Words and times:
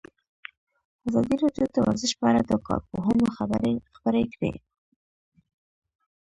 ازادي 1.07 1.35
راډیو 1.43 1.67
د 1.75 1.77
ورزش 1.85 2.11
په 2.19 2.25
اړه 2.29 2.41
د 2.45 2.51
کارپوهانو 2.67 3.25
خبرې 3.37 3.73
خپرې 3.95 4.23
کړي. 4.33 4.53